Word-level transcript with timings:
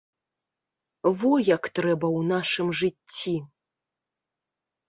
Во 1.23 1.31
як 1.49 1.63
трэба 1.79 2.07
ў 2.17 2.21
нашым 2.33 2.67
жыцці! 2.81 3.35